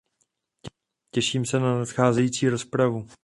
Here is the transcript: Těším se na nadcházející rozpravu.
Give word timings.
Těším 1.11 1.45
se 1.45 1.59
na 1.59 1.79
nadcházející 1.79 2.49
rozpravu. 2.49 3.07